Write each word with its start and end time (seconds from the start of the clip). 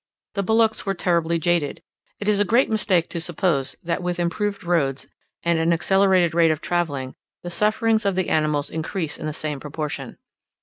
The 0.33 0.41
bullocks 0.41 0.83
were 0.83 0.95
terribly 0.95 1.37
jaded: 1.37 1.83
it 2.19 2.27
is 2.27 2.39
a 2.39 2.43
great 2.43 2.71
mistake 2.71 3.07
to 3.11 3.21
suppose 3.21 3.75
that 3.83 4.01
with 4.01 4.19
improved 4.19 4.63
roads, 4.63 5.05
and 5.43 5.59
an 5.59 5.71
accelerated 5.71 6.33
rate 6.33 6.49
of 6.49 6.59
travelling, 6.59 7.13
the 7.43 7.51
sufferings 7.51 8.03
of 8.03 8.15
the 8.15 8.29
animals 8.29 8.71
increase 8.71 9.19
in 9.19 9.27
the 9.27 9.31
same 9.31 9.59
proportion. 9.59 10.17